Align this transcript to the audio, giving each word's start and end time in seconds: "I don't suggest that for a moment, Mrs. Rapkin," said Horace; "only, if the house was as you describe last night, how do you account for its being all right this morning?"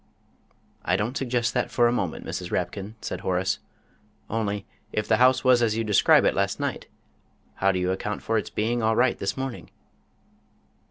"I 0.83 0.95
don't 0.95 1.15
suggest 1.15 1.53
that 1.53 1.69
for 1.69 1.87
a 1.87 1.91
moment, 1.91 2.25
Mrs. 2.25 2.49
Rapkin," 2.49 2.95
said 3.01 3.19
Horace; 3.21 3.59
"only, 4.31 4.65
if 4.91 5.07
the 5.07 5.17
house 5.17 5.43
was 5.43 5.61
as 5.61 5.77
you 5.77 5.83
describe 5.83 6.25
last 6.25 6.59
night, 6.59 6.87
how 7.57 7.71
do 7.71 7.77
you 7.77 7.91
account 7.91 8.23
for 8.23 8.35
its 8.39 8.49
being 8.49 8.81
all 8.81 8.95
right 8.95 9.19
this 9.19 9.37
morning?" 9.37 9.69